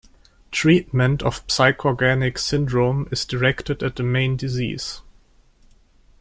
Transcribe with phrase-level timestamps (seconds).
[0.51, 5.03] Treatment of psychorganic syndrome is directed at the main disease.